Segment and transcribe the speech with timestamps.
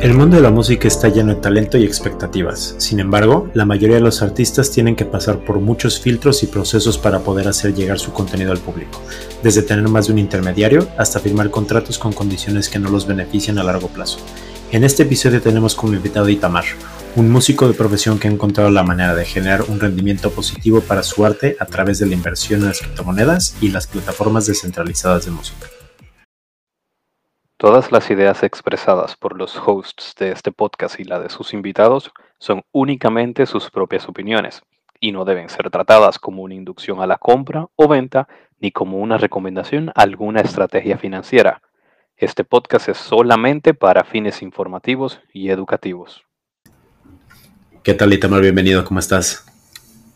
[0.00, 2.74] El mundo de la música está lleno de talento y expectativas.
[2.78, 6.96] Sin embargo, la mayoría de los artistas tienen que pasar por muchos filtros y procesos
[6.96, 9.02] para poder hacer llegar su contenido al público,
[9.42, 13.58] desde tener más de un intermediario hasta firmar contratos con condiciones que no los benefician
[13.58, 14.20] a largo plazo.
[14.72, 16.64] En este episodio tenemos como invitado a Itamar,
[17.14, 21.02] un músico de profesión que ha encontrado la manera de generar un rendimiento positivo para
[21.02, 25.32] su arte a través de la inversión en las criptomonedas y las plataformas descentralizadas de
[25.32, 25.66] música.
[27.60, 32.10] Todas las ideas expresadas por los hosts de este podcast y la de sus invitados
[32.38, 34.62] son únicamente sus propias opiniones
[34.98, 38.28] y no deben ser tratadas como una inducción a la compra o venta
[38.60, 41.60] ni como una recomendación a alguna estrategia financiera.
[42.16, 46.24] Este podcast es solamente para fines informativos y educativos.
[47.82, 48.40] ¿Qué tal, Itamar?
[48.40, 49.44] Bienvenido, ¿cómo estás?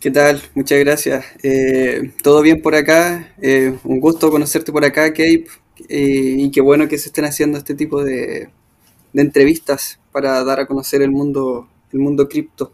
[0.01, 0.41] ¿Qué tal?
[0.55, 1.27] Muchas gracias.
[1.43, 3.35] Eh, ¿Todo bien por acá?
[3.43, 5.45] Eh, un gusto conocerte por acá, Cape.
[5.88, 8.51] Eh, y qué bueno que se estén haciendo este tipo de,
[9.12, 12.73] entrevistas para dar a conocer el mundo, el mundo cripto.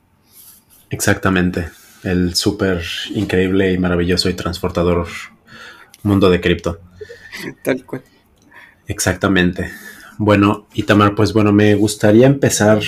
[0.91, 1.69] Exactamente,
[2.02, 2.83] el súper
[3.14, 5.06] increíble y maravilloso y transportador
[6.02, 6.80] mundo de cripto.
[7.62, 8.02] Tal cual.
[8.86, 9.70] Exactamente.
[10.19, 12.80] Bueno, Itamar, pues bueno, me gustaría empezar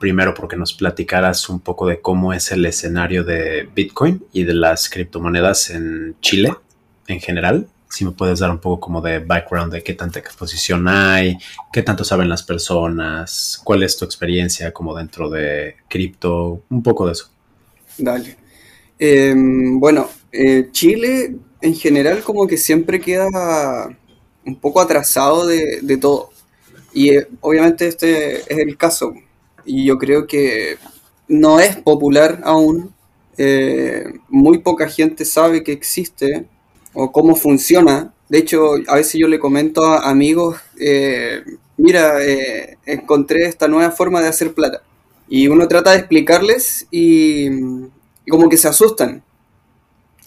[0.00, 4.54] primero porque nos platicaras un poco de cómo es el escenario de Bitcoin y de
[4.54, 6.54] las criptomonedas en Chile
[7.06, 10.86] en general si me puedes dar un poco como de background de qué tanta exposición
[10.88, 11.38] hay,
[11.72, 17.06] qué tanto saben las personas, cuál es tu experiencia como dentro de cripto, un poco
[17.06, 17.30] de eso.
[17.98, 18.36] Dale.
[18.98, 23.26] Em, bueno, eh, Chile en general como que siempre queda
[24.44, 26.30] un poco atrasado de, todo.
[26.92, 29.14] Y eh, obviamente este es el caso.
[29.64, 30.76] Y yo creo que
[31.28, 32.94] no es popular aún.
[33.38, 36.46] Eh, muy poca gente sabe que existe
[36.96, 38.12] o cómo funciona.
[38.28, 41.44] De hecho, a veces yo le comento a amigos, eh,
[41.76, 44.82] mira, eh, encontré esta nueva forma de hacer plata.
[45.28, 47.50] Y uno trata de explicarles y,
[48.28, 49.22] como que se asustan.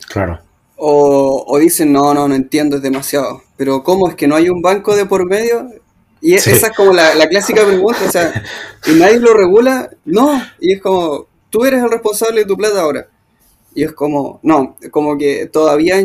[0.07, 0.39] Claro.
[0.77, 3.41] O, dicen, no, no, no entiendo, es demasiado.
[3.57, 5.69] Pero ¿cómo es que no hay un banco de por medio?
[6.21, 8.43] Y esa es como la, la, clásica pregunta, o sea,
[8.85, 9.89] ¿y nadie lo regula?
[10.05, 13.07] No, y es como, tú eres el responsable de tu plata ahora.
[13.75, 15.97] Y es como, no, como que todavía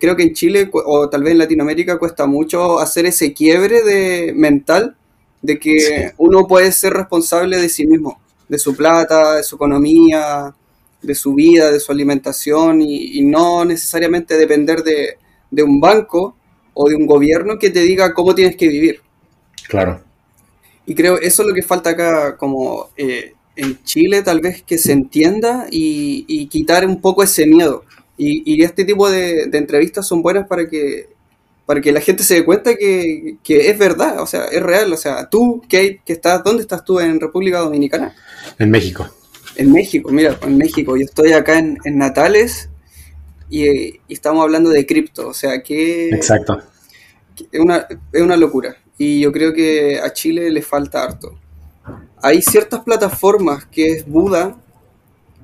[0.00, 4.32] creo que en Chile o tal vez en Latinoamérica cuesta mucho hacer ese quiebre de
[4.34, 4.96] mental
[5.42, 10.54] de que uno puede ser responsable de sí mismo, de su plata, de su economía,
[11.02, 15.18] de su vida, de su alimentación y, no necesariamente depender de,
[15.50, 16.34] de, un banco
[16.72, 19.02] o de un gobierno que te diga cómo tienes que vivir.
[19.68, 20.00] Claro.
[20.86, 24.78] Y creo eso es lo que falta acá como eh, en Chile tal vez que
[24.78, 27.84] se entienda y, quitar un poco ese miedo.
[28.16, 31.08] Y, este tipo de, entrevistas son buenas para que,
[31.66, 34.92] para que la gente se dé cuenta que, es verdad, o sea, es real.
[34.92, 38.14] O sea, tú, Kate, que estás, ¿dónde estás tú en República Dominicana?
[38.58, 39.08] En México.
[39.56, 40.96] En México, mira, en México.
[40.96, 42.68] Yo estoy acá en, Natales
[43.50, 46.08] y, estamos hablando de cripto, o sea que...
[46.10, 46.60] Exacto.
[47.52, 48.76] es, una, es una locura.
[48.96, 51.38] Y yo creo que a Chile le falta harto
[52.24, 54.56] hay ciertas plataformas que es Buda.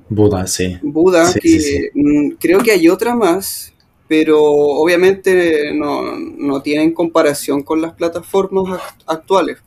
[0.09, 0.79] Buda, sí.
[0.81, 3.71] Buda, que mm, creo que hay otra más,
[4.07, 9.59] pero obviamente no, tienen comparación con las plataformas actuales.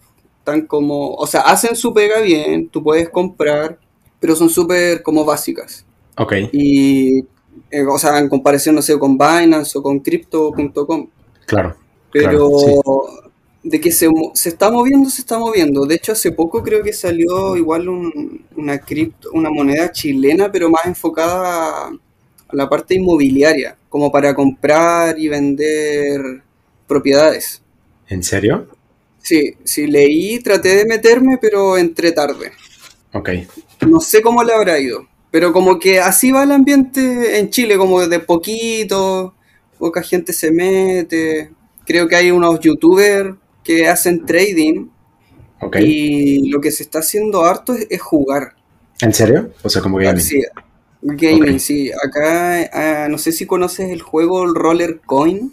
[0.42, 3.78] Tan como, o sea, hacen su pega bien, tú puedes comprar,
[4.18, 5.86] pero son súper como básicas.
[6.18, 6.32] Ok.
[6.52, 7.20] Y,
[7.70, 11.08] eh, o sea, en comparación, no sé, con Binance o con Crypto.com.
[11.46, 11.76] Claro.
[12.12, 12.50] Pero
[13.64, 15.86] de que se, se, está moviendo, se está moviendo.
[15.86, 20.84] De hecho, hace poco creo que salió igual una cripto, una moneda chilena, pero más
[20.84, 21.92] enfocada a,
[22.52, 26.20] la parte inmobiliaria, como para comprar y vender
[26.86, 27.62] propiedades.
[28.06, 28.68] ¿En serio?
[29.18, 32.52] Sí, sí, leí, traté de meterme, pero entré tarde.
[33.14, 33.30] Ok.
[33.88, 37.78] No sé cómo le habrá ido, pero como que así va el ambiente en Chile,
[37.78, 39.34] como de poquito,
[39.78, 41.50] poca gente se mete.
[41.86, 43.34] Creo que hay unos youtubers
[43.64, 44.88] que hacen trading.
[45.80, 48.54] Y lo que se está haciendo harto es, jugar.
[49.00, 49.50] ¿En serio?
[49.62, 50.20] O sea, como gaming.
[50.20, 50.42] Sí,
[51.00, 51.90] gaming, sí.
[51.90, 55.52] Acá, ah, no sé si conoces el juego Roller Coin.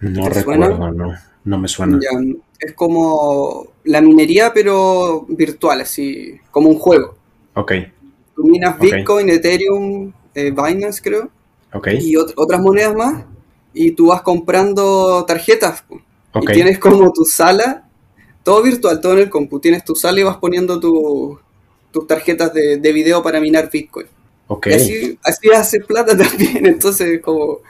[0.00, 1.14] No recuerdo, no.
[1.44, 1.98] No me suena.
[2.58, 7.16] es como la minería, pero virtual, así, como un juego.
[7.54, 7.72] Ok.
[8.34, 11.30] Tú minas Bitcoin, Ethereum, eh, Binance, creo.
[11.72, 11.88] Ok.
[12.00, 13.24] Y otras monedas más.
[13.72, 15.84] Y tú vas comprando tarjetas.
[16.34, 17.88] Y tienes como tu sala,
[18.42, 19.60] todo virtual, todo en el compu.
[19.60, 24.06] Tienes tu sala y vas poniendo tus tarjetas de, video para minar Bitcoin.
[24.46, 24.72] Okay.
[24.72, 27.60] Y así, así haces plata también, entonces como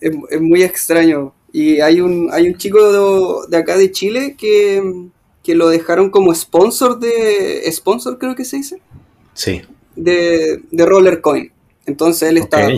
[0.00, 1.34] es, muy extraño.
[1.52, 5.08] Y hay un, hay un chico de, acá de Chile que,
[5.42, 7.70] que lo dejaron como sponsor de.
[7.72, 8.80] Sponsor, creo que se dice.
[9.34, 9.62] Sí.
[9.96, 11.50] De, de Roller Coin.
[11.86, 12.68] Entonces él está.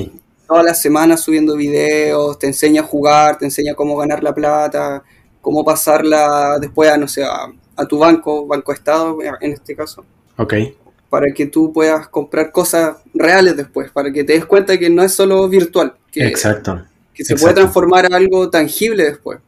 [0.50, 5.04] Todas las semanas subiendo videos, te enseña a jugar, te enseña cómo ganar la plata,
[5.40, 10.04] cómo pasarla después a, no sé, a, a tu banco, Banco Estado en este caso,
[10.36, 10.54] Ok.
[11.08, 15.04] para que tú puedas comprar cosas reales después, para que te des cuenta que no
[15.04, 16.82] es solo virtual, que, Exacto.
[17.14, 19.38] que se puede transformar en algo tangible después.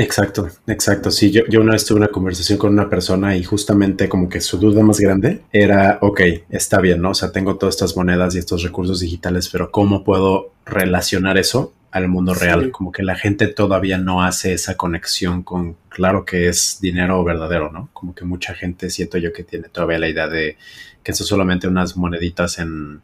[0.00, 1.10] Exacto, exacto.
[1.10, 4.40] Sí, yo, yo una vez tuve una conversación con una persona y justamente como que
[4.40, 7.10] su duda más grande era, ok, está bien, ¿no?
[7.10, 11.72] O sea, tengo todas estas monedas y estos recursos digitales, pero ¿cómo puedo relacionar eso
[11.90, 12.44] al mundo Sí.
[12.44, 12.70] real?
[12.70, 17.72] Como que la gente todavía no hace esa conexión con, claro que es dinero verdadero,
[17.72, 17.88] ¿no?
[17.92, 20.58] Como que mucha gente siento yo que tiene todavía la idea de
[21.02, 23.00] que es solamente unas moneditas en,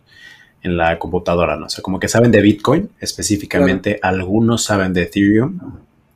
[0.62, 1.67] en la computadora, ¿no?
[1.67, 5.58] O sea, como que saben de Bitcoin específicamente, algunos saben de Ethereum,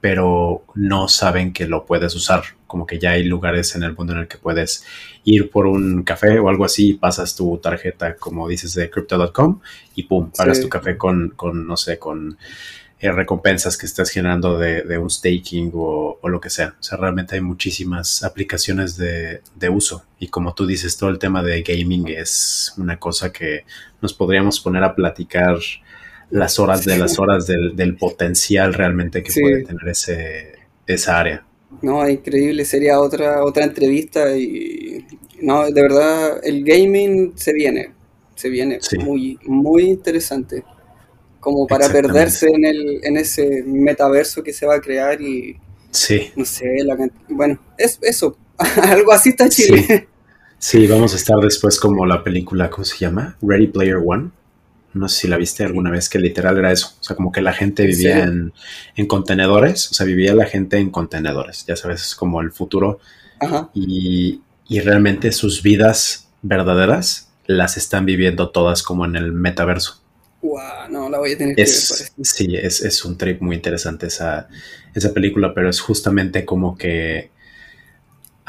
[0.00, 2.42] pero no saben que lo puedes usar.
[2.66, 4.84] Como que ya hay lugares en el mundo en el que puedes
[5.24, 9.60] ir por un café o algo así, pasas tu tarjeta, como dices, de crypto.com
[9.94, 10.62] y pum, pagas Sí.
[10.64, 12.36] tu café con, con, no sé, con
[13.00, 16.74] eh, recompensas que estás generando de, de un staking o, o lo que sea.
[16.78, 20.04] O sea, realmente hay muchísimas aplicaciones de, de uso.
[20.18, 23.64] Y como tú dices, todo el tema de gaming es una cosa que
[24.02, 25.58] nos podríamos poner a platicar
[26.30, 29.40] las horas de las horas del, del potencial realmente que Sí.
[29.40, 30.52] puede tener ese,
[30.86, 31.44] esa área.
[31.82, 35.04] No, increíble, sería otra, otra entrevista y
[35.42, 37.92] no, de verdad el gaming se viene,
[38.34, 38.98] se viene Sí.
[38.98, 40.64] muy, muy interesante.
[41.40, 45.56] Como para perderse en el, en ese metaverso que se va a crear y
[45.90, 46.96] Sí, no sé, la
[47.30, 48.36] bueno, es eso,
[48.82, 49.84] algo así está Chile.
[49.88, 50.04] Sí.
[50.58, 53.36] sí, vamos a estar después como la película, ¿cómo se llama?
[53.40, 54.30] Ready Player One.
[54.94, 56.96] No sé si la viste alguna vez, que literal era eso.
[57.00, 58.52] O sea, como que la gente ¿En vivía en,
[58.96, 63.00] en contenedores, o sea, vivía la gente en contenedores, ya sabes, es como el futuro.
[63.40, 70.02] Ajá, Y, y realmente sus vidas verdaderas las están viviendo todas como en el metaverso.
[70.40, 73.56] Guau, no, la voy a tener que ver, Es, sí, es, es un trip muy
[73.56, 74.48] interesante esa,
[74.94, 77.32] esa película, pero es justamente como que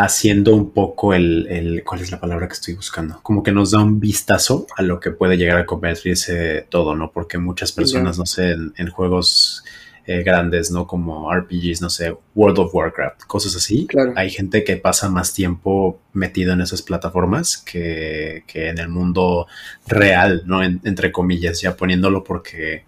[0.01, 3.19] haciendo un poco el, el- ¿cuál es la palabra que estoy buscando?
[3.21, 7.11] Como que nos da un vistazo a lo que puede llegar a convertirse todo, ¿no?
[7.11, 9.65] Porque muchas personas, no sé, en, en juegos
[10.05, 10.87] eh, grandes, ¿no?
[10.87, 13.87] Como RPGs, no sé, World of Warcraft, cosas así.
[13.87, 14.13] Claro.
[14.15, 19.47] Hay gente que pasa más tiempo metido en esas plataformas que, que en el mundo
[19.85, 20.63] real, ¿no?
[20.63, 22.85] En- entre comillas, ya poniéndolo porque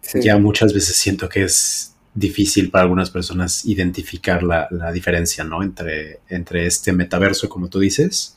[0.00, 0.20] Sí.
[0.22, 5.62] ya muchas veces siento que es difícil para algunas personas identificar la, la diferencia, ¿no?
[5.62, 8.36] Entre, entre este metaverso, como tú dices,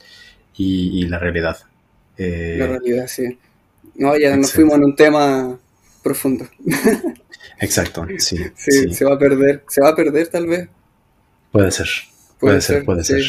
[0.56, 1.58] y, y la realidad.
[2.18, 3.40] Eh, La realidad, sí.
[3.96, 5.60] No, ya nos fuimos en un tema
[6.04, 6.48] profundo.
[7.60, 10.70] exacto, sí, Sí, sí, se va a perder, se va a perder tal vez.
[11.52, 11.88] puede ser,
[12.40, 13.14] puede, ser, puede sí.
[13.14, 13.24] ser.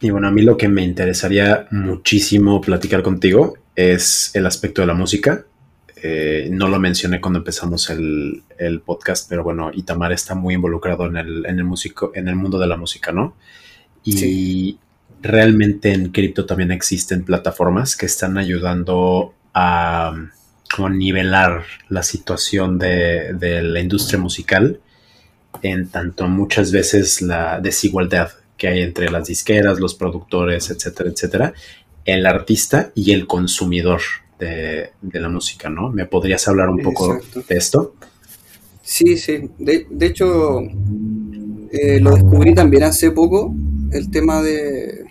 [0.00, 4.86] Y bueno, a mí lo que me interesaría muchísimo platicar contigo es el aspecto de
[4.86, 5.44] la música.
[6.02, 11.06] Eh, no lo mencioné cuando empezamos el, el podcast, pero bueno, Itamar está muy involucrado
[11.06, 13.34] en el, en el, músico, en el mundo de la música, ¿no?
[14.04, 14.78] Y Sí.
[15.22, 20.14] realmente en cripto también existen plataformas que están ayudando a
[20.74, 24.80] como nivelar la situación de, de la industria musical
[25.62, 31.54] en tanto muchas veces la desigualdad que hay entre las disqueras, los productores, etcétera, etcétera,
[32.04, 34.00] el artista y el consumidor
[34.40, 35.90] de, de la música, ¿no?
[35.90, 37.42] ¿Me podrías hablar un poco Exacto.
[37.48, 37.94] de esto?
[38.82, 39.50] Sí, sí.
[39.58, 40.60] De, de hecho,
[41.70, 43.54] eh, lo descubrí también hace poco,
[43.92, 45.04] el tema de,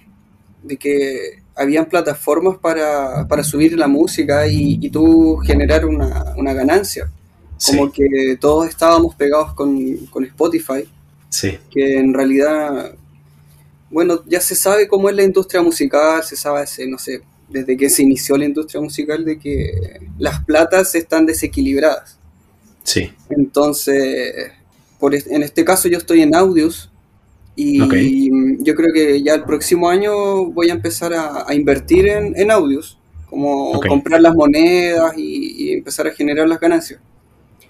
[0.63, 6.53] de que habían plataformas para, para subir la música y, y tú generar una, una
[6.53, 7.11] ganancia.
[7.65, 10.87] Como que todos estábamos pegados con, con Spotify,
[11.29, 12.95] sí, que en realidad,
[13.89, 17.77] bueno, ya se sabe cómo es la industria musical, se sabe, hace, no sé, desde
[17.77, 19.71] que se inició la industria musical, de que
[20.17, 22.19] las platas están desequilibradas.
[22.83, 24.51] sí, Entonces,
[24.99, 26.91] por, en este caso yo estoy en Audios
[27.55, 28.29] y
[28.63, 32.51] yo creo que ya el próximo año voy a empezar a, a invertir en, en
[32.51, 37.01] Audios, como comprar las monedas y, y empezar a generar las ganancias.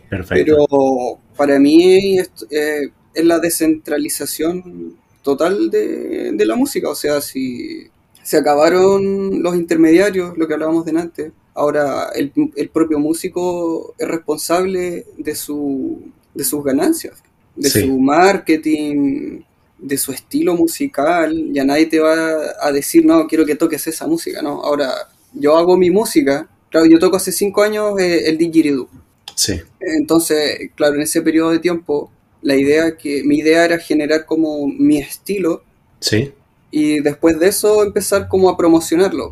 [0.10, 0.56] perfecto.
[0.68, 6.90] Pero para mí esto, eh, es la descentralización total de, de la música.
[6.90, 7.90] O sea, si
[8.30, 14.08] se acabaron los intermediarios, lo que hablábamos de antes, ahora el, el propio músico es
[14.08, 16.00] responsable de, su,
[16.36, 17.24] de sus ganancias,
[17.56, 17.82] de Sí.
[17.88, 19.42] su marketing,
[19.80, 21.52] de su estilo musical.
[21.52, 24.62] Ya nadie te va a decir, no, quiero que toques esa música, ¿no?
[24.64, 24.94] Ahora,
[25.34, 26.48] yo hago mi música.
[26.70, 28.90] Claro, yo toco hace cinco años eh, el didgeridoo.
[29.34, 32.12] Sí, Entonces, claro, en ese periodo de tiempo,
[32.44, 35.64] la idea que, mi idea era generar como mi estilo
[36.00, 36.32] Sí.
[36.72, 39.32] Y después de eso empezar como a promocionarlo.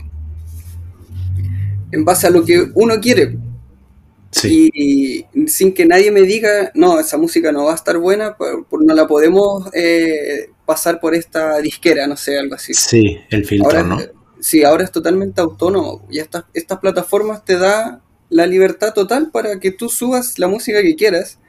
[1.92, 3.38] En base a lo que uno quiere.
[4.32, 4.70] Sí.
[4.74, 8.66] Y, sin que nadie me diga, no, esa música no va a estar buena, por,
[8.66, 12.74] por- no la podemos eh, pasar por esta disquera, no sé, algo así.
[12.74, 14.00] Sí, el filtro, Ahora, ¿no?
[14.40, 16.06] Sí, ahora es totalmente autónomo.
[16.12, 20.82] Y estas, estas plataformas te da la libertad total para que tú subas la música
[20.82, 21.40] que quieras,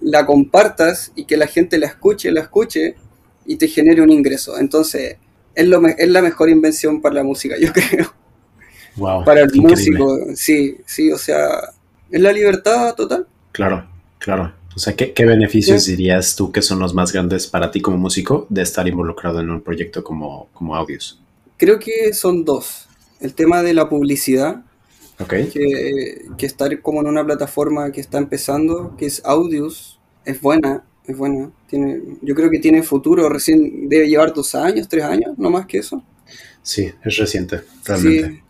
[0.00, 2.96] la compartas y que la gente la escuche, la escuche
[3.46, 4.58] y te genere un ingreso.
[4.58, 5.18] Entonces,
[5.54, 8.12] es, lo es la mejor invención para la música, yo creo.
[8.96, 9.24] Wow.
[9.24, 9.64] Para el increíble.
[9.70, 11.48] músico, sí, sí, o sea,
[12.10, 13.26] es la libertad total.
[13.52, 14.52] Claro, claro.
[14.76, 15.92] O sea, ¿qué, qué beneficios Sí.
[15.92, 19.50] dirías tú que son los más grandes para ti como músico de estar involucrado en
[19.50, 21.20] un proyecto como, como Audios?
[21.56, 22.88] Creo que son dos.
[23.20, 24.64] El tema de la publicidad,
[25.28, 30.84] que, que estar como en una plataforma que está empezando, que es Audius, es buena,
[31.06, 31.50] es buena.
[31.68, 35.66] Tiene, yo creo que tiene futuro, recién debe llevar dos años, tres años, no más
[35.66, 36.02] que eso.
[36.62, 38.30] Sí, es reciente, realmente.
[38.30, 38.40] Sí.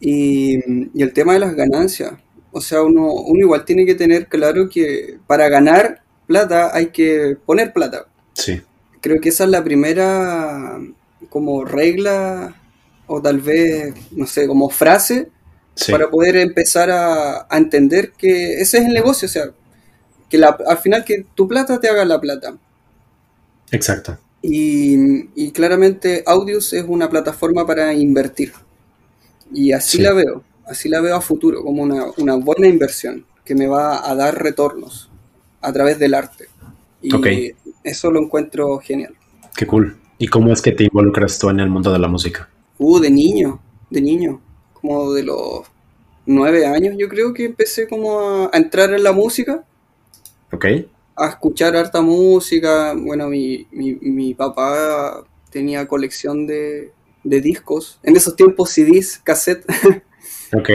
[0.00, 0.56] Y,
[0.98, 2.14] y el tema de las ganancias,
[2.52, 7.36] o sea, uno, uno igual tiene que tener claro que para ganar plata hay que
[7.46, 8.06] poner plata.
[8.34, 8.62] Sí,
[9.00, 10.78] Creo que esa es la primera
[11.30, 12.56] como regla
[13.06, 15.30] o tal vez, no sé, como frase
[15.74, 19.52] sí, para poder empezar a, a entender que ese es el negocio, o sea,
[20.30, 22.56] que la- al final que tu plata te haga la plata.
[23.70, 24.16] exacto.
[24.42, 28.52] Y, y claramente Audius es una plataforma para invertir.
[29.52, 30.02] Y así Sí.
[30.02, 34.08] la veo, así la veo a futuro, como una, una buena inversión que me va
[34.08, 35.10] a dar retornos
[35.60, 36.46] a través del arte.
[37.02, 37.52] Y
[37.84, 39.14] eso lo encuentro genial.
[39.54, 39.98] Qué cool.
[40.16, 42.48] ¿Y cómo es que te involucras tú en el mundo de la música?
[42.78, 43.60] Uh, de niño,
[43.90, 44.40] de niño,
[44.72, 45.62] como de los
[46.24, 49.64] nueve años yo creo que empecé como a, a entrar en la música,
[50.52, 50.66] ¿Ok?
[51.16, 52.94] a escuchar harta música.
[52.96, 56.92] Bueno, mi, mi, mi papá tenía colección de,
[57.24, 59.64] de discos, en esos tiempos CDs, cassette.
[60.52, 60.68] Ok.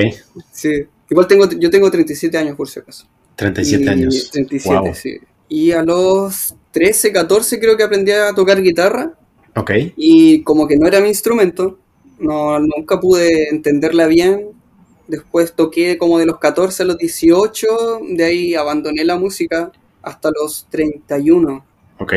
[0.54, 0.86] sí.
[1.10, 3.06] Igual tengo, yo tengo 37 años por si acaso.
[3.36, 4.30] 37 Y- años.
[4.32, 4.96] 37, Wow.
[4.96, 5.18] sí.
[5.50, 9.14] Y a los 13, 14 creo que aprendí a tocar guitarra.
[9.56, 9.72] Ok.
[9.98, 11.78] Y como que no era mi instrumento,
[12.20, 14.50] no, nunca pude entenderla bien.
[15.08, 17.68] Después toqué como de los 14 a los 18,
[18.10, 19.72] de ahí abandoné la música
[20.02, 21.64] hasta los 31.
[22.00, 22.14] Ok.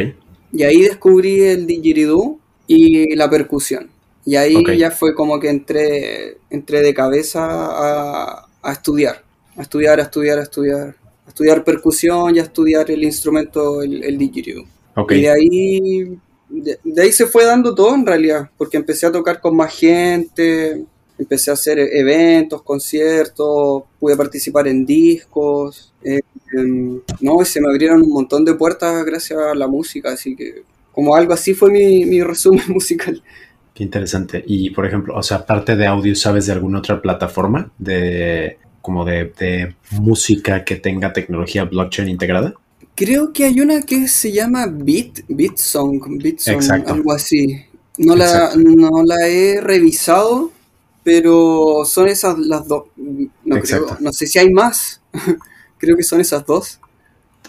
[0.53, 3.91] Y ahí descubrí el didgeridoo y la percusión.
[4.25, 9.23] Y ahí ya fue como que entré, entré de cabeza a, a estudiar,
[9.57, 10.97] a estudiar, a estudiar, a estudiar.
[11.27, 14.65] A estudiar percusión y a estudiar el instrumento, el, el didgeridoo.
[14.97, 15.13] Ok.
[15.13, 16.19] Y de ahí,
[16.49, 19.75] de, de ahí se fue dando todo en realidad, porque empecé a tocar con más
[19.75, 20.85] gente,
[21.19, 26.21] empecé a hacer eventos, conciertos, pude participar en discos, eh,
[26.57, 30.37] em, no, y se me abrieron un montón de puertas gracias a la música, así
[30.37, 33.23] que como algo así fue mi, mi resumen musical.
[33.75, 34.43] Qué interesante.
[34.47, 39.05] Y por ejemplo, o sea, aparte de audio, ¿sabes de alguna otra plataforma de como
[39.05, 42.55] de, de música que tenga tecnología blockchain integrada?
[42.95, 46.95] Creo que hay una que se llama Beat, Beatsong, Exacto.
[46.95, 47.65] algo así.
[47.99, 50.51] No la, no la he revisado,
[51.09, 52.85] pero son esas las dos.
[53.43, 53.87] No, Exacto.
[53.87, 55.01] creo, no sé si hay más.
[55.79, 56.81] creo que son esas dos.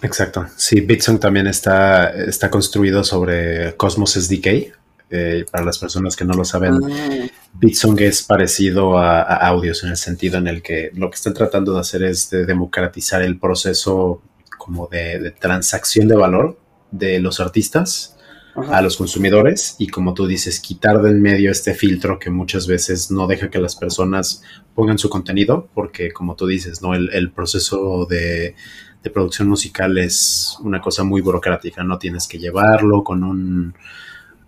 [0.01, 0.45] Exacto.
[0.55, 4.73] Sí, Bitsong también está, está construido sobre Cosmos SDK.
[5.11, 9.83] Eh, para las personas que no lo saben, Ah, Bitsong es parecido a, a Audios
[9.83, 13.21] en el sentido en el que lo que están tratando de hacer es de democratizar
[13.23, 14.21] el proceso
[14.57, 16.57] como de, de transacción de valor
[16.91, 18.15] de los artistas
[18.55, 18.77] ajá.
[18.77, 23.11] a los consumidores y como tú dices, quitar del medio este filtro que muchas veces
[23.11, 24.43] no deja que las personas
[24.75, 26.93] pongan su contenido porque como tú dices, ¿no?
[26.93, 28.55] El, el proceso de,
[29.03, 33.73] de producción musical es una cosa muy burocrática, no tienes que llevarlo con un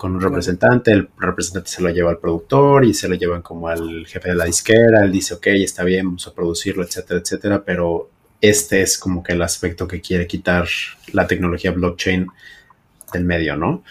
[0.01, 3.67] con un representante, el representante se lo lleva al productor y se lo llevan como
[3.67, 7.63] al jefe de la disquera, él dice, ok, está bien, vamos a producirlo, etcétera, etcétera,
[7.63, 8.10] pero
[8.41, 10.65] este es como que el aspecto que quiere quitar
[11.13, 12.25] la tecnología blockchain
[13.11, 13.83] del medio, ¿no?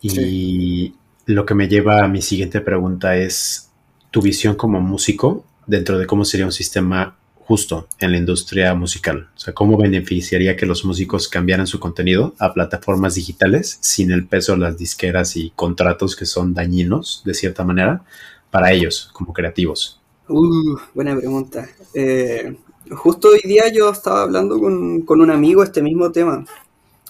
[0.00, 0.94] Y
[1.26, 3.70] lo que me lleva a mi siguiente pregunta es
[4.10, 7.16] tu visión como músico dentro de cómo sería un sistema
[7.48, 9.28] justo en la industria musical.
[9.34, 14.26] O sea, cómo beneficiaría que los músicos cambiaran su contenido a plataformas digitales sin el
[14.26, 18.04] peso de las disqueras y contratos que son dañinos, de cierta manera,
[18.50, 19.98] para ellos como creativos.
[20.28, 21.68] Uh, buena pregunta.
[21.94, 22.54] Eh,
[22.90, 26.44] justo hoy día yo estaba hablando con, con un amigo este mismo tema.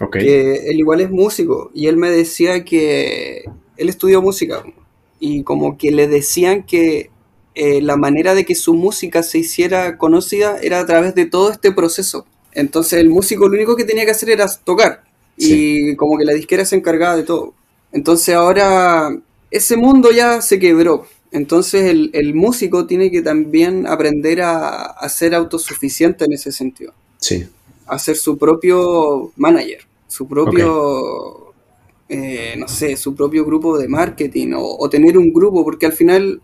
[0.01, 3.45] Ok, que él igual es músico y él me decía que
[3.77, 4.63] él estudió música
[5.21, 7.11] y como que le decían que
[7.55, 11.51] eh, la manera de que su música se hiciera conocida era a través de todo
[11.51, 12.25] este proceso.
[12.53, 15.03] Entonces el músico lo único que tenía que hacer era tocar
[15.37, 17.55] y como que la disquera se encargaba de todo.
[17.93, 19.17] Entonces ahora
[19.51, 21.07] ese mundo ya se quebró.
[21.31, 26.95] Entonces el, músico tiene que también aprender a, ser autosuficiente en ese sentido.
[27.19, 27.47] Sí.
[27.87, 31.55] A ser su propio manager, su propio,
[32.09, 36.43] eh, no sé, su propio grupo de marketing o, tener un grupo, porque al final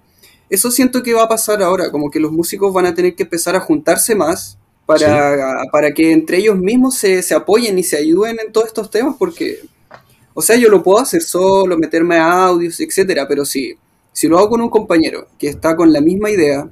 [0.49, 3.25] eso siento que va a pasar ahora, como que los músicos van a tener que
[3.25, 7.97] empezar a juntarse más para, para que entre ellos mismos se, se apoyen y se
[7.97, 9.61] ayuden en todos estos temas, porque
[10.35, 13.75] o sea, yo lo puedo hacer solo, meterme a audios, etcétera, pero si,
[14.13, 16.69] si lo hago con un compañero que está con la misma idea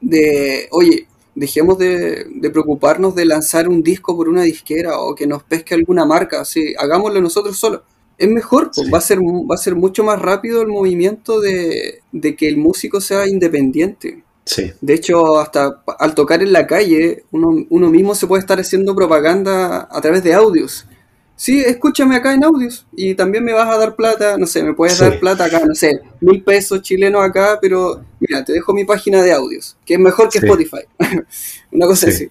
[0.00, 5.42] de, oye, dejemos de, preocuparnos de lanzar un disco por una disquera o que nos
[5.44, 7.82] pesque alguna marca, así, hagámoslo nosotros solos.
[8.18, 12.00] Es mejor, pues, va, a ser, va a ser mucho más rápido el movimiento de,
[12.10, 14.24] de que el músico sea independiente.
[14.44, 14.72] Sí.
[14.80, 18.96] De hecho, hasta al tocar en la calle, uno, uno mismo se puede estar haciendo
[18.96, 20.87] propaganda a través de audios
[21.38, 24.74] sí, escúchame acá en audios y también me vas a dar plata, no sé, me
[24.74, 28.84] puedes dar plata acá, no sé, mil pesos chilenos acá, pero mira, te dejo mi
[28.84, 30.82] página de audios, que es mejor que Spotify,
[31.72, 32.28] una cosa así.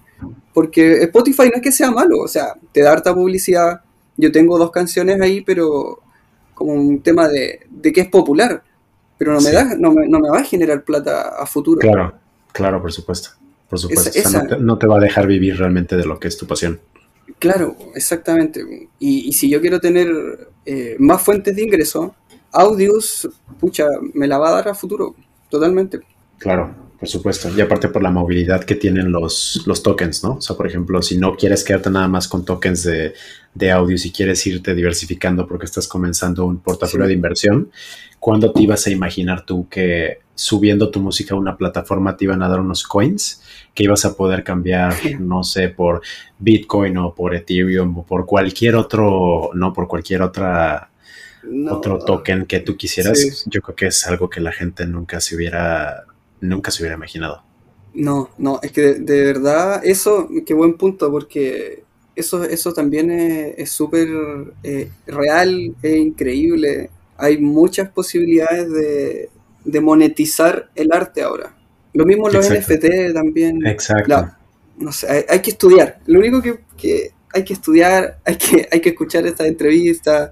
[0.53, 3.81] Porque Spotify no es que sea malo, o sea, te da harta publicidad,
[4.17, 6.01] yo tengo dos canciones ahí, pero
[6.53, 8.61] como un tema de, de que es popular,
[9.17, 11.79] pero no me, da, no me, no, me, va a generar plata a futuro.
[11.79, 12.13] Claro,
[12.51, 13.29] claro, por supuesto.
[13.69, 14.57] Por supuesto.
[14.59, 16.79] no, te, va a dejar vivir realmente de lo que es tu pasión.
[17.39, 18.89] Claro, exactamente.
[18.99, 22.15] Y, si yo quiero tener eh, más fuentes de ingreso,
[22.51, 23.29] Audios,
[23.59, 25.15] pucha, me la va a dar a futuro,
[25.49, 25.99] totalmente.
[26.39, 27.49] Claro, por supuesto.
[27.55, 30.35] Y aparte por la movilidad que tienen los, los tokens, ¿no?
[30.35, 33.13] O sea, por ejemplo, si no quieres quedarte nada más con tokens de,
[33.53, 37.71] de audio, si quieres irte diversificando porque estás comenzando un portafolio de inversión,
[38.19, 42.43] ¿cuándo te ibas a imaginar tú que subiendo tu música a una plataforma te iban
[42.43, 43.41] a dar unos coins
[43.73, 46.01] que ibas a poder cambiar, no sé, por
[46.37, 50.91] Bitcoin o por Ethereum o por cualquier otro, no, por cualquier otra
[51.71, 55.35] otro token que tú quisieras, yo creo que es algo que la gente nunca se
[55.35, 56.05] hubiera,
[56.41, 57.41] nunca se hubiera imaginado.
[57.93, 61.83] No, no, es que de, verdad, eso, qué buen punto, porque
[62.15, 64.07] eso, eso también es súper
[64.61, 66.91] eh, real, es increíble.
[67.17, 69.29] Hay muchas posibilidades de,
[69.67, 71.53] de monetizar el arte ahora.
[71.93, 73.65] Lo mismo los NFT también.
[73.67, 74.29] Exacto.
[74.77, 75.99] no sé, hay, que estudiar.
[76.07, 80.31] Lo único que, hay que estudiar, hay que, hay que escuchar estas entrevistas,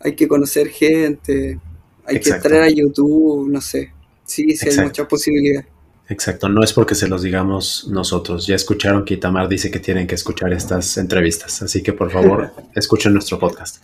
[0.00, 1.58] hay que conocer gente,
[2.04, 3.92] hay que entrar a YouTube, no sé.
[4.24, 5.66] Sí, sí, hay muchas posibilidades.
[6.08, 8.46] Exacto, no es porque se los digamos nosotros.
[8.46, 12.52] Ya escucharon que Itamar dice que tienen que escuchar estas entrevistas, así que por favor
[12.74, 13.82] escuchen nuestro podcast.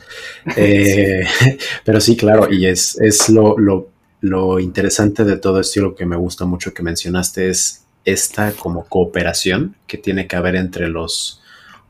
[0.57, 1.25] Eh,
[1.85, 5.95] pero sí, claro, y es, es lo, lo lo interesante de todo esto y lo
[5.95, 10.89] que me gusta mucho que mencionaste es esta como cooperación que tiene que haber entre
[10.89, 11.43] los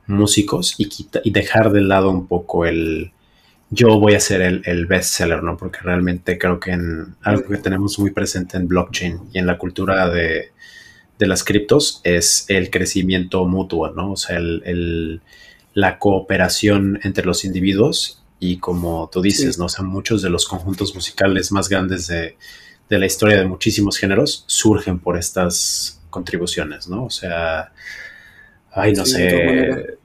[0.06, 0.88] músicos y,
[1.24, 3.12] y dejar de lado un poco el
[3.70, 5.56] yo voy a ser el, el bestseller, ¿no?
[5.56, 9.58] Porque realmente creo que en algo que tenemos muy presente en blockchain y en la
[9.58, 10.52] cultura de,
[11.18, 14.12] de las criptos es el crecimiento mutuo, ¿no?
[14.12, 15.20] O sea, el,
[15.74, 19.66] la cooperación entre los individuos y como tú dices, ¿no?
[19.66, 22.36] O sea, muchos de los conjuntos musicales más grandes de,
[22.88, 27.04] la historia de muchísimos géneros surgen por estas contribuciones, ¿no?
[27.04, 27.72] O sea,
[28.72, 29.98] ay, no sé,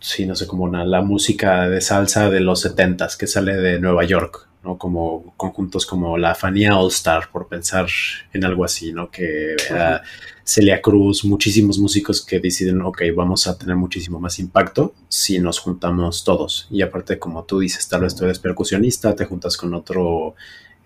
[0.00, 3.80] sí, no sé, como una, la música de salsa de los setentas que sale de
[3.80, 4.78] Nueva York, ¿no?
[4.78, 7.86] Como conjuntos como la Fania All Star, por pensar
[8.32, 9.10] en algo así, ¿no?
[9.10, 10.02] Que era
[10.44, 15.58] Celia Cruz, muchísimos músicos que deciden, ok, vamos a tener muchísimo más impacto si nos
[15.58, 16.68] juntamos todos.
[16.70, 20.34] Y aparte, como tú dices, tal vez tú eres percusionista, te juntas con otro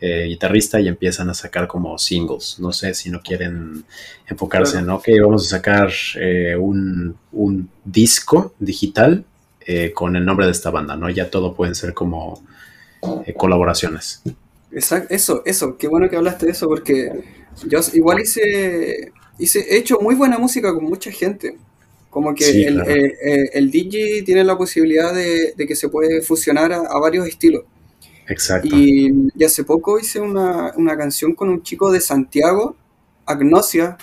[0.01, 2.61] eh, guitarrista y empiezan a sacar como singles.
[2.61, 3.85] No sé si no quieren
[4.29, 5.90] enfocarse en, ok, vamos a sacar
[6.21, 7.18] eh, un,
[7.85, 9.25] disco digital
[9.66, 11.11] eh, con el nombre de esta banda, ¿no?
[11.11, 12.44] Ya todo pueden ser como
[13.37, 14.23] colaboraciones.
[14.71, 17.25] Exacto, eso, eso, qué bueno que hablaste de eso porque
[17.66, 21.57] yo igual hice y se, he hecho muy buena música con mucha gente.
[22.11, 26.98] Como que el, eh, el, DJ tiene la posibilidad de, que se puede fusionar a,
[26.98, 27.64] varios estilos.
[28.27, 28.68] Exacto.
[28.70, 32.77] Y, hace poco hice una, canción con un chico de Santiago,
[33.27, 33.98] Agnosia,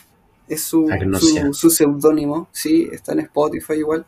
[0.47, 0.87] es su,
[1.53, 4.05] su, seudónimo, sí, está en Spotify igual.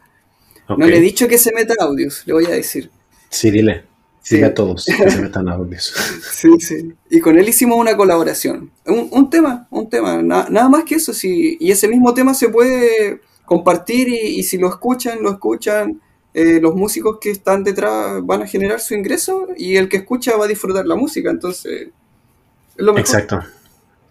[0.70, 2.92] No le he dicho que se meta audios, le voy a decir.
[3.30, 3.84] Sí, dile.
[4.28, 4.44] Sí.
[4.44, 5.94] a todos que se metan audios.
[6.34, 6.94] Sí, sí.
[7.10, 8.70] Y con él hicimos una colaboración.
[8.86, 11.14] Un, tema, un tema, nada más que eso.
[11.14, 11.56] Sí.
[11.62, 16.02] Y ese mismo tema se puede compartir y, si lo escuchan, lo escuchan.
[16.34, 20.36] Eh, los músicos que están detrás van a generar su ingreso y el que escucha
[20.36, 21.30] va a disfrutar la música.
[21.30, 23.00] Entonces, es lo mejor.
[23.00, 23.44] Exacto,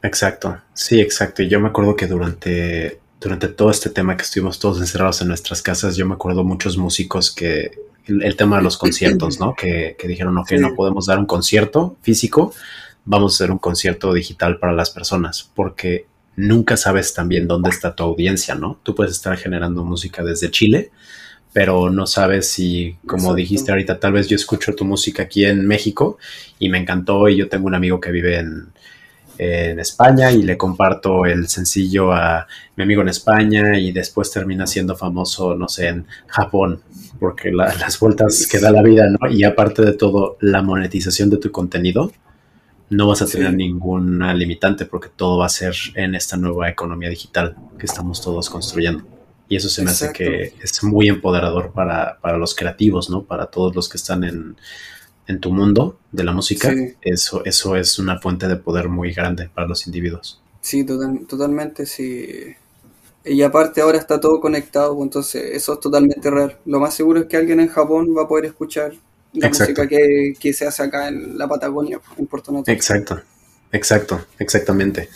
[0.02, 0.58] exacto.
[0.72, 1.42] Sí, exacto.
[1.42, 5.28] Y yo me acuerdo que durante, durante todo este tema que estuvimos todos encerrados en
[5.28, 7.70] nuestras casas, yo me acuerdo muchos músicos que
[8.06, 9.54] el, tema de los conciertos, ¿no?
[9.54, 12.52] Que, dijeron, ok, no podemos dar un concierto físico,
[13.04, 17.94] vamos a hacer un concierto digital para las personas, porque nunca sabes también dónde está
[17.94, 18.78] tu audiencia, ¿no?
[18.82, 20.90] Tú puedes estar generando música desde Chile,
[21.52, 25.66] pero no sabes si, como dijiste ahorita, tal vez yo escucho tu música aquí en
[25.66, 26.18] México
[26.58, 28.68] y me encantó y yo tengo un amigo que vive en,
[29.38, 34.66] en España y le comparto el sencillo a mi amigo en España y después termina
[34.66, 36.82] siendo famoso, no sé, en Japón,
[37.18, 39.30] porque las vueltas que da la vida, ¿no?
[39.30, 42.12] Y aparte de todo, la monetización de tu contenido,
[42.88, 47.08] no vas a tener ninguna limitante porque todo va a ser en esta nueva economía
[47.08, 49.04] digital que estamos todos construyendo.
[49.48, 53.22] Y eso se me hace que es muy empoderador para, para los creativos, ¿no?
[53.22, 54.56] Para todos los que están en
[55.26, 59.50] en tu mundo de la música, eso, eso es una fuente de poder muy grande
[59.52, 60.40] para los individuos.
[60.60, 62.54] Sí, totalmente, sí.
[63.26, 66.56] Y aparte ahora está todo conectado, pues, entonces eso es totalmente real.
[66.64, 68.92] Lo más seguro es que alguien en Japón va a poder escuchar
[69.32, 72.74] la música que, que, se hace acá en la Patagonia, en Puerto Natal.
[72.74, 73.20] Exacto,
[73.72, 75.08] exacto, exactamente.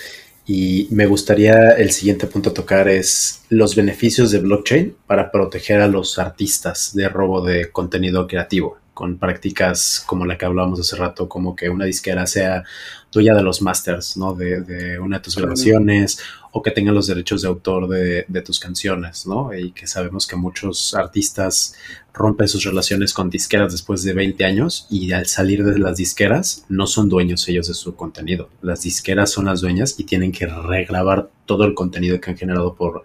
[0.46, 5.81] Y me gustaría el siguiente punto a tocar es los beneficios de blockchain para proteger
[5.81, 10.94] a los artistas de robo de contenido creativo con prácticas como la que hablábamos hace
[10.94, 12.64] rato, como que una disquera sea
[13.08, 14.34] tuya de los masters, ¿no?
[14.34, 16.18] De, una de tus grabaciones
[16.52, 19.54] o que tenga los derechos de autor de, tus canciones, ¿no?
[19.54, 21.76] Y que sabemos que muchos artistas
[22.12, 26.66] rompen sus relaciones con disqueras después de 20 años y al salir de las disqueras
[26.68, 28.50] no son dueños ellos de su contenido.
[28.60, 32.74] Las disqueras son las dueñas y tienen que regrabar todo el contenido que han generado
[32.74, 33.04] por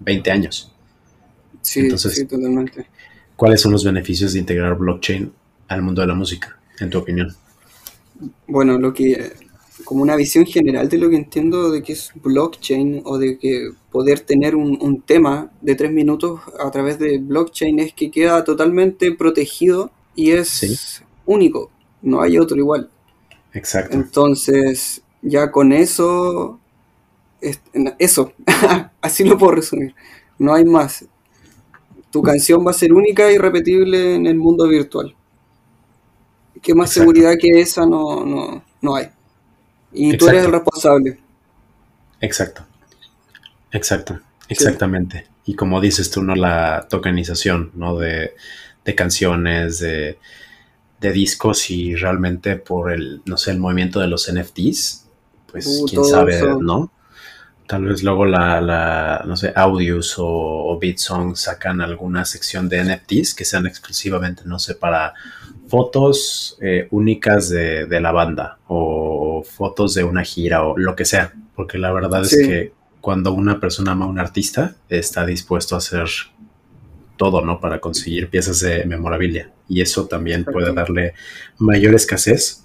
[0.00, 0.72] 20 años.
[1.60, 2.95] Sí, Entonces, sí, totalmente.
[3.36, 5.32] ¿Cuáles son los beneficios de integrar blockchain
[5.68, 7.34] al mundo de la música, en tu opinión?
[8.46, 9.32] Bueno, lo que
[9.84, 13.70] como una visión general de lo que entiendo de que es blockchain o de que
[13.90, 19.12] poder tener un, tema de tres minutos a través de blockchain es que queda totalmente
[19.12, 21.70] protegido y es único,
[22.02, 22.90] no hay otro igual.
[23.52, 23.96] Exacto.
[23.96, 26.58] Entonces, ya con eso,
[27.98, 28.32] eso,
[29.00, 29.94] así lo puedo resumir,
[30.38, 31.04] no hay más
[32.16, 35.14] tu canción va a ser única y repetible en el mundo virtual.
[36.62, 39.08] ¿Qué más seguridad que esa no, no, hay?
[39.92, 41.20] Y tú eres el responsable.
[42.22, 42.64] Exacto.
[43.70, 44.18] Exacto.
[44.48, 45.26] Exactamente.
[45.44, 46.34] Y como dices tú, ¿no?
[46.34, 47.98] La tokenización, ¿no?
[47.98, 48.32] De,
[48.96, 50.18] canciones, de,
[50.98, 55.04] de, discos y realmente por el, no sé, el movimiento de los NFTs,
[55.52, 56.90] pues uh, quién sabe, ¿no?
[57.66, 62.84] Tal vez luego la, la no sé, Audios o, o BitSong sacan alguna sección de
[62.84, 65.14] NFTs que sean exclusivamente, no sé, para
[65.68, 71.32] fotos eh, únicas de, la banda o fotos de una gira o lo que sea.
[71.54, 75.78] Porque la verdad es que cuando una persona ama a un artista, está dispuesto a
[75.78, 76.08] hacer
[77.16, 77.60] todo, ¿no?
[77.60, 79.50] Para conseguir piezas de memorabilia.
[79.68, 81.14] Y eso también puede darle
[81.58, 82.64] mayor escasez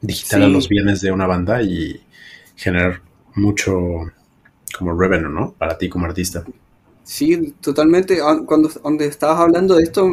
[0.00, 2.02] digital a los bienes de una banda y
[2.56, 3.00] generar
[3.34, 3.78] mucho
[4.76, 5.52] como revenue, ¿no?
[5.52, 6.44] Para ti como artista.
[7.04, 8.20] Sí, totalmente.
[8.22, 10.10] Ah, cuando, cuando estabas hablando de esto,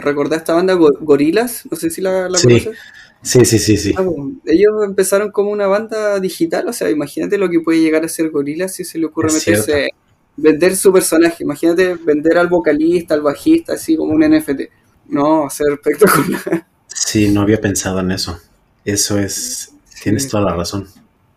[0.00, 2.46] recordé esta banda Gorilas, no sé si la, la sí.
[2.48, 2.78] conoces.
[3.22, 3.94] Sí, sí, sí, sí.
[3.96, 4.04] Ah,
[4.46, 8.30] ellos empezaron como una banda digital, o sea, imagínate lo que puede llegar a ser
[8.30, 9.90] Gorilas si se le ocurre meterse,
[10.36, 11.42] vender su personaje.
[11.44, 14.62] Imagínate vender al vocalista, al bajista, así como un NFT.
[15.08, 16.66] No, ser espectacular.
[16.86, 18.38] Sí, no había pensado en eso.
[18.84, 20.86] Eso es, tienes toda la razón.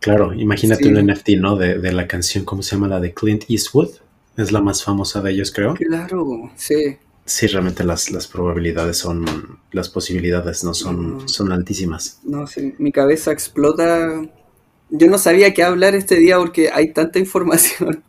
[0.05, 1.55] Claro, imagínate un NFT, ¿no?
[1.55, 2.87] De, de, la canción, ¿cómo se llama?
[2.87, 3.89] La de Clint Eastwood.
[4.37, 5.73] Es la más famosa de ellos, creo.
[5.73, 6.97] Claro, sí.
[7.25, 9.25] Sí, realmente las, las probabilidades son,
[9.71, 12.19] las posibilidades no son, son altísimas.
[12.23, 14.21] No, sí, mi cabeza explota.
[14.91, 18.03] Yo no sabía qué hablar este día porque hay tanta información.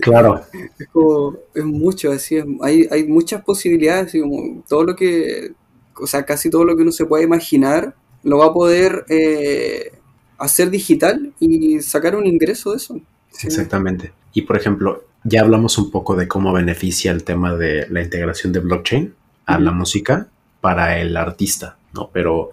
[0.00, 0.40] Claro.
[0.80, 5.52] Es como, es mucho, así, hay, hay muchas posibilidades, así como todo lo que,
[5.94, 9.92] o sea, casi todo lo que uno se puede imaginar lo va a poder eh,
[10.40, 13.00] hacer digital y sacar un ingreso de eso.
[13.42, 14.12] Exactamente.
[14.32, 18.52] Y por ejemplo, ya hablamos un poco de cómo beneficia el tema de la integración
[18.52, 19.14] de blockchain
[19.46, 20.28] a la música
[20.60, 22.10] para el artista, ¿no?
[22.12, 22.50] Pero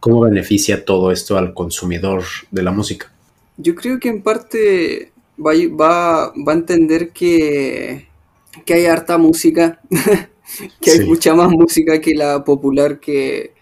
[0.00, 3.12] ¿cómo beneficia todo esto al consumidor de la música?
[3.58, 8.08] Yo creo que en parte va, va, va a entender que,
[8.64, 9.80] que hay harta música,
[10.80, 13.52] que hay mucha más música que la popular que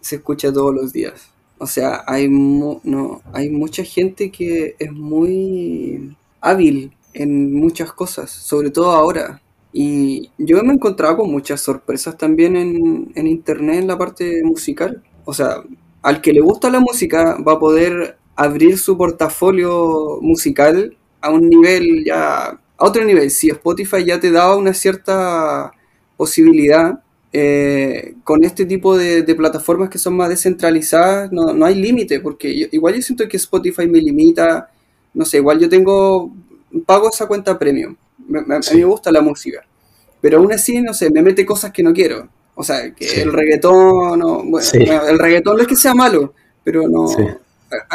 [0.00, 1.30] se escucha todos los días.
[1.58, 8.70] O sea, hay, no, hay mucha gente que es muy hábil en muchas cosas, sobre
[8.70, 9.42] todo ahora.
[9.72, 14.42] Y yo me he encontrado con muchas sorpresas también en, en internet en la parte
[14.44, 15.02] musical.
[15.24, 15.62] O sea,
[16.02, 21.48] al que le gusta la música va a poder abrir su portafolio musical a un
[21.48, 23.30] nivel ya, a otro nivel.
[23.30, 25.72] Si Spotify ya te daba una cierta
[26.16, 32.20] posibilidad, eh, con este tipo de, plataformas que son más descentralizadas no, no hay límite,
[32.20, 34.70] porque igual yo siento que Spotify me limita,
[35.12, 36.32] no sé, igual yo tengo,
[36.86, 37.96] pago esa cuenta premium,
[38.34, 39.64] a mí me gusta la música,
[40.20, 42.28] pero aún así, no sé, me mete cosas que no quiero.
[42.60, 44.66] O sea, que el reggaetón, no, bueno,
[45.08, 47.06] el reggaetón no es que sea malo, pero no,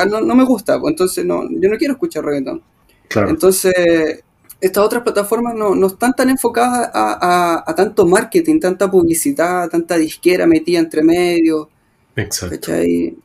[0.06, 2.62] no, no, me gusta, pues, entonces no, yo no quiero escuchar reggaetón.
[3.10, 3.30] Claro.
[3.30, 4.24] Entonces,
[4.64, 9.98] estas otras plataformas no, no están tan enfocadas a, a, tanto marketing, tanta publicidad, tanta
[9.98, 11.70] disquera metida entre medio.
[12.16, 12.72] Exacto.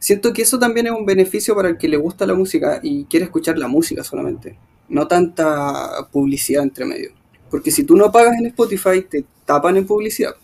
[0.01, 3.05] Siento que eso también es un beneficio para el que le gusta la música y
[3.05, 7.12] quiere escuchar la música solamente, no tanta publicidad entre medio.
[7.48, 10.35] Porque si tú no pagas en Spotify, te tapan en publicidad.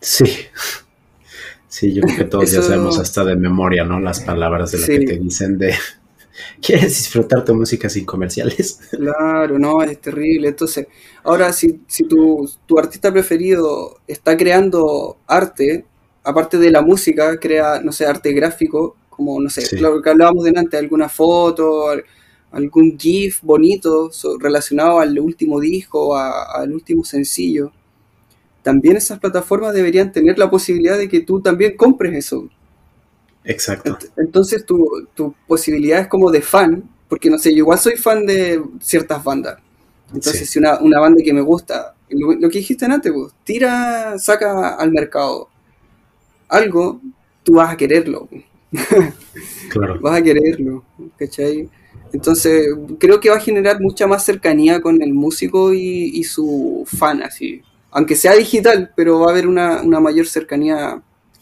[0.00, 0.24] Sí.
[1.68, 4.00] Sí, yo creo que todos ya sabemos hasta de memoria, ¿no?
[4.00, 5.74] Las palabras de lo que te dicen de
[6.62, 8.80] ¿Quieres disfrutar tu música sin comerciales?
[8.90, 10.48] Claro, no, es terrible.
[10.48, 10.86] Entonces,
[11.24, 15.84] ahora si, si tu, tu artista preferido está creando arte,
[16.22, 20.44] aparte de la música, crea, no sé, arte gráfico, como, no sé, lo que hablábamos
[20.44, 21.86] delante, alguna foto,
[22.52, 27.72] algún GIF bonito relacionado al último disco, al último sencillo.
[28.62, 32.48] También esas plataformas deberían tener la posibilidad de que tú también compres eso.
[33.44, 33.98] Exacto.
[34.16, 38.26] Entonces tu, tu posibilidad es como de fan, porque no sé, yo igual soy fan
[38.26, 39.58] de ciertas bandas.
[40.12, 44.74] Entonces, si una, una, banda que me gusta, lo, que dijiste antes, pues, tira, saca
[44.74, 45.48] al mercado
[46.48, 47.00] algo,
[47.44, 48.28] tú vas a quererlo.
[49.68, 50.00] Claro.
[50.00, 50.82] vas a quererlo,
[51.16, 51.68] ¿cachai?
[52.12, 52.66] Entonces,
[52.98, 57.22] creo que va a generar mucha más cercanía con el músico y, y su fan,
[57.22, 57.62] así.
[57.92, 61.00] Aunque sea digital, pero va a haber una, una mayor cercanía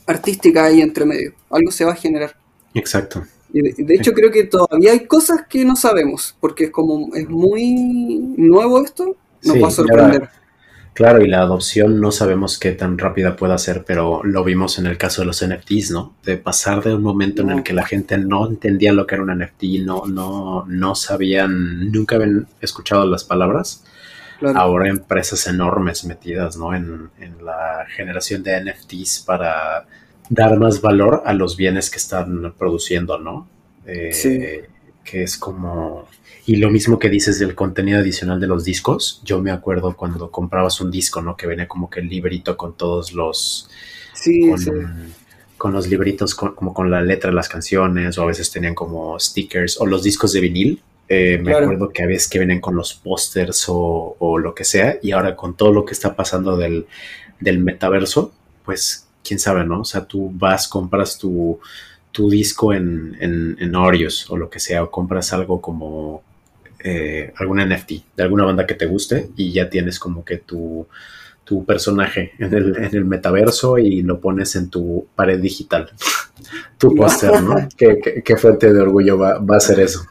[0.09, 1.35] artística ahí entre medio.
[1.51, 2.35] Algo se va a generar.
[2.75, 3.23] Exacto.
[3.53, 7.29] Y de, hecho creo que todavía hay cosas que no sabemos, porque es como es
[7.29, 10.29] muy nuevo esto, nos va a sorprender.
[10.93, 14.87] claro, y la adopción no sabemos qué tan rápida pueda ser, pero lo vimos en
[14.87, 16.15] el caso de los NFTs, ¿no?
[16.25, 19.25] De pasar de un momento en el que la gente no entendía lo que era
[19.25, 23.85] un NFT, no, no, no sabían, nunca habían escuchado las palabras.
[24.55, 26.75] Ahora empresas enormes metidas, ¿no?
[26.75, 29.87] En, en la generación de NFTs para
[30.29, 33.49] dar más valor a los bienes que están produciendo, ¿no?
[33.87, 34.41] Eh, sí.
[35.05, 36.07] Que es como...
[36.47, 40.31] Y lo mismo que dices del contenido adicional de los discos, yo me acuerdo cuando
[40.31, 41.37] comprabas un disco, ¿no?
[41.37, 43.71] Que venía como que el librito con todos los...
[44.15, 44.71] Sí, con, sí.
[45.57, 49.19] con los libritos como con la letra de las canciones o a veces tenían como
[49.19, 50.83] stickers o los discos de vinil.
[51.09, 54.65] Eh, me acuerdo que a veces que vienen con los pósters o, o, lo que
[54.65, 56.87] sea y ahora con todo lo que está pasando del,
[57.41, 58.33] del metaverso,
[58.65, 59.81] pues quién sabe, ¿no?
[59.81, 61.61] O sea, tú vas, compras tu,
[62.13, 66.23] tu disco en, en, en o lo que sea, o compras algo como
[66.81, 70.87] eh, algún NFT de alguna banda que te guste y ya tienes como que tu,
[71.49, 75.91] tu personaje en el, en el, metaverso y lo pones en tu pared digital.
[76.79, 77.57] tu póster, ¿no?
[77.77, 80.07] ¿Qué, qué, fuente de orgullo va, va a ser eso?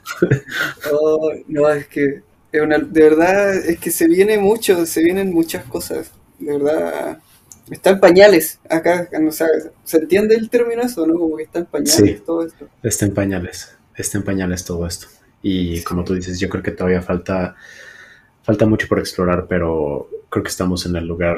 [0.92, 6.12] oh, no, es que de verdad es que se viene mucho, se vienen muchas cosas.
[6.40, 7.20] De verdad,
[7.70, 11.16] Está en pañales, acá, no sabes, ¿se entiende el término eso, no?
[11.20, 12.70] Como que está en pañales todo esto.
[12.82, 15.08] Está en pañales, está en pañales todo esto.
[15.42, 17.56] Y como tú dices, yo creo que todavía falta,
[18.48, 21.38] falta mucho por explorar, pero creo que estamos en el lugar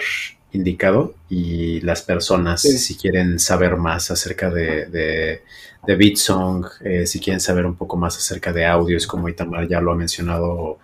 [0.52, 5.41] indicado y las personas, si quieren saber más acerca de, de,
[5.88, 9.82] de BitSong, eh, si quieren saber un poco más acerca de audios, como Itamar ya
[9.82, 10.78] lo ha mencionado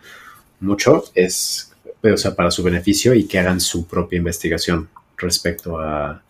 [0.61, 6.23] mucho, es o sea, para su beneficio y que hagan su propia investigación respecto a,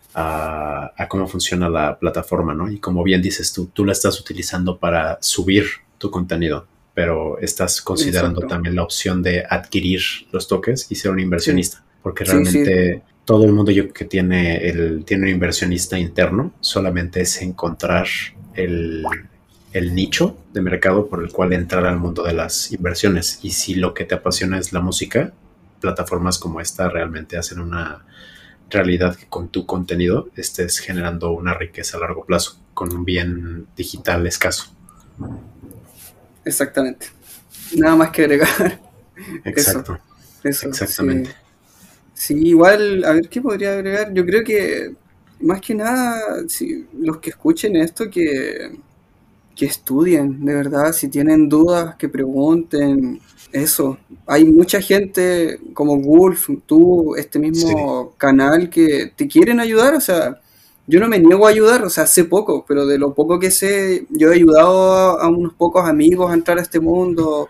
[1.08, 2.70] cómo funciona la plataforma, ¿no?
[2.70, 5.64] Y como bien dices tú, tú la estás utilizando para subir
[5.96, 10.00] tu contenido, pero estás considerando también la opción de adquirir
[10.32, 15.04] los toques y ser un inversionista, porque realmente todo el mundo yo que tiene, el,
[15.04, 18.06] tiene un inversionista interno, solamente es encontrar
[18.54, 19.04] el,
[19.74, 23.40] el nicho de mercado por el cual entrar al mundo de las inversiones.
[23.42, 25.34] Y si lo que te apasiona es la música,
[25.82, 28.06] plataformas como esta realmente hacen una
[28.70, 33.66] realidad que con tu contenido estés generando una riqueza a largo plazo con un bien
[33.76, 34.74] digital escaso.
[36.46, 37.08] Exactamente.
[37.76, 38.80] Nada más que agregar.
[39.44, 39.98] Exacto.
[40.42, 41.30] Eso, Exactamente.
[42.14, 42.34] Sí.
[42.34, 44.14] igual, a ver qué podría agregar.
[44.14, 44.94] Yo creo que
[45.40, 48.78] más que nada, si, los que escuchen esto, que,
[49.56, 53.20] que estudien, de verdad, si tienen dudas, que pregunten,
[53.52, 60.00] eso, hay mucha gente como Wolf, tú, este mismo canal que te quieren ayudar, o
[60.00, 60.40] sea,
[60.86, 63.50] yo no me niego a ayudar, o sea, sé poco, pero de lo poco que
[63.50, 67.48] sé, yo he ayudado a, unos pocos amigos a entrar a este mundo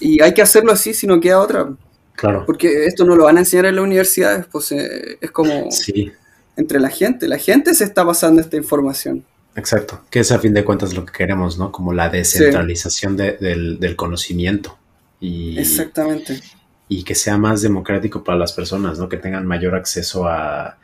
[0.00, 1.70] y hay que hacerlo así si no queda otra.
[2.14, 2.44] Claro.
[2.44, 5.70] Porque esto no lo van a enseñar en la universidad, pues eh, es como...
[5.70, 6.12] Sí.
[6.56, 7.28] entre la gente.
[7.28, 9.24] La gente se está pasando esta información.
[9.58, 11.72] Exacto, que es a fin de cuentas lo que queremos, ¿no?
[11.72, 14.78] Como la descentralización del, conocimiento.
[15.20, 16.40] Y, Exactamente.
[16.88, 19.08] Y que sea más democrático para las personas, ¿no?
[19.08, 20.78] Que tengan mayor acceso a,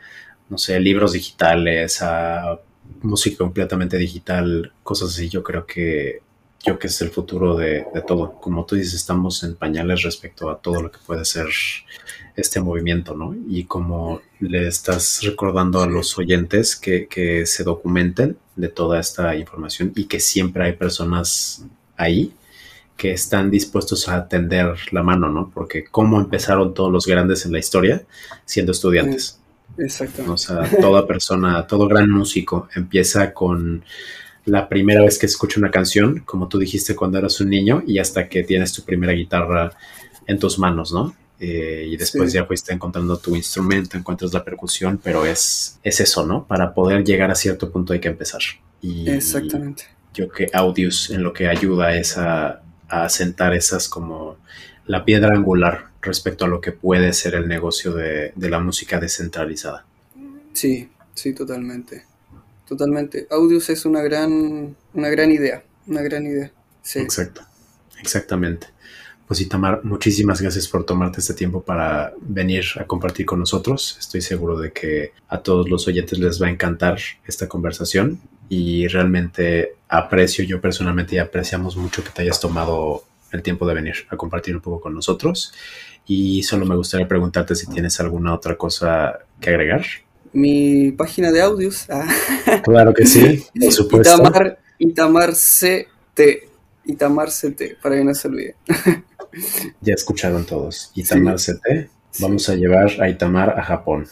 [0.49, 2.59] no sé, libros digitales, a
[3.01, 5.29] música completamente digital, cosas así.
[5.29, 6.21] Yo creo que
[6.65, 8.33] yo que es el futuro de, todo.
[8.41, 11.47] Como tú dices, estamos en pañales respecto a todo lo que puede ser
[12.35, 13.35] este movimiento, ¿no?
[13.47, 19.35] Y como le estás recordando a los oyentes que, que se documenten de toda esta
[19.35, 21.63] información y que siempre hay personas
[21.97, 22.33] ahí
[22.97, 25.51] que están dispuestos a tender la mano, ¿no?
[25.53, 28.03] Porque cómo empezaron todos los grandes en la historia
[28.45, 29.39] siendo estudiantes.
[29.77, 30.31] Exacto.
[30.31, 33.83] O sea, toda persona, todo gran músico empieza con
[34.45, 37.99] la primera vez que escucha una canción, como tú dijiste cuando eras un niño, y
[37.99, 39.71] hasta que tienes tu primera guitarra
[40.27, 41.15] en tus manos, ¿no?
[41.39, 46.25] Eh, y después ya fuiste encontrando tu instrumento, encuentras la percusión, pero es, es eso,
[46.25, 46.45] ¿no?
[46.45, 48.41] Para poder llegar a cierto punto hay que empezar.
[48.81, 49.83] Y, Exactamente.
[50.13, 54.37] yo que Audius en lo que ayuda es a, a sentar esas como
[54.85, 58.99] la piedra angular respecto a lo que puede ser el negocio de, de la música
[58.99, 59.85] descentralizada.
[60.53, 62.03] Sí, sí, totalmente
[62.67, 63.27] totalmente.
[63.29, 66.51] Audius es una gran, una gran idea, una gran idea.
[66.81, 66.99] Sí.
[66.99, 67.41] Exacto,
[67.99, 68.67] exactamente.
[69.27, 73.97] Pues Itamar, muchísimas gracias por tomarte este tiempo para venir a compartir con nosotros.
[73.99, 78.87] Estoy seguro de que a todos los oyentes les va a encantar esta conversación y
[78.87, 84.15] realmente aprecio, yo personalmente apreciamos mucho que te hayas tomado el tiempo de venir a
[84.15, 85.53] compartir un poco con nosotros.
[86.05, 89.85] Y solo me gustaría preguntarte si tienes alguna otra cosa que agregar
[90.35, 91.89] mi página de audios.
[91.89, 92.05] Ah.
[92.63, 94.13] Claro que sí, por supuesto.
[94.13, 96.21] Itamar, Itamar CT.
[96.85, 98.55] Itamar CT, para que no se olvide.
[99.81, 100.91] Ya escucharon todos.
[100.95, 101.89] Itamar CT.
[102.19, 104.07] Vamos a llevar a Itamar a Japón.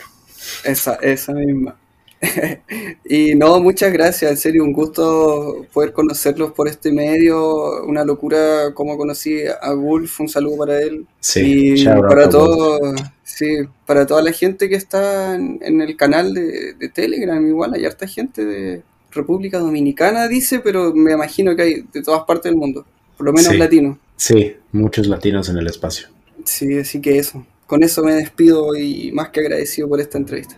[0.65, 1.77] Esa, esa misma.
[3.05, 8.73] y no, muchas gracias, en serio, un gusto poder conocerlos por este medio, una locura
[8.73, 11.05] como conocí a Gulf, un saludo para él.
[11.19, 12.79] Sí, y para todo,
[13.23, 18.07] sí, para toda la gente que está en, el canal de, Telegram, igual hay harta
[18.07, 22.86] gente de República Dominicana, dice, pero me imagino que hay de todas partes del mundo,
[23.17, 23.97] por lo menos latinos.
[24.15, 26.07] Sí, muchos latinos en el espacio.
[26.45, 27.45] Sí, así que eso.
[27.67, 30.57] Con eso me despido y más que agradecido por esta entrevista.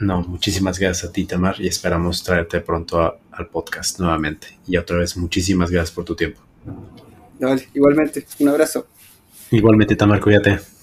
[0.00, 4.58] No, muchísimas gracias a ti, Tamar, y esperamos traerte pronto al podcast nuevamente.
[4.66, 6.40] Y otra vez, muchísimas gracias por tu tiempo.
[7.40, 8.86] Vale, igualmente, un abrazo.
[9.50, 10.77] Igualmente, Tamar, cuídate.